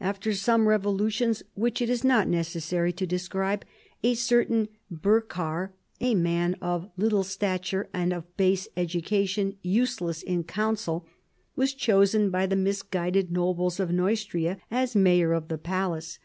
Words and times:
After 0.00 0.32
some 0.32 0.66
revolutions 0.66 1.42
which 1.52 1.82
it 1.82 1.90
is 1.90 2.02
not 2.02 2.26
necessary 2.26 2.90
to 2.94 3.06
describe, 3.06 3.66
a 4.02 4.14
certain 4.14 4.68
Ber 4.90 5.20
char, 5.20 5.74
"a 6.00 6.14
man 6.14 6.54
of 6.62 6.88
little 6.96 7.22
stature, 7.22 7.90
of 7.92 8.36
base 8.38 8.66
education, 8.78 9.58
useless 9.60 10.22
in 10.22 10.44
counsel," 10.44 11.04
was 11.54 11.74
chosen 11.74 12.30
by 12.30 12.46
the 12.46 12.56
misguided 12.56 13.30
nobles 13.30 13.78
of 13.78 13.90
Neustria 13.92 14.56
as 14.70 14.96
mayor 14.96 15.34
of 15.34 15.48
the 15.48 15.58
palace. 15.58 16.18